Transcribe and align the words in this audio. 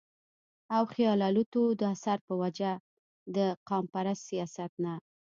او 0.75 0.83
خياالتو 0.93 1.63
د 1.79 1.81
اثر 1.93 2.17
پۀ 2.25 2.33
وجه 2.41 2.71
د 3.35 3.37
قامپرست 3.69 4.23
سياست 4.29 4.71
نه 4.83 4.93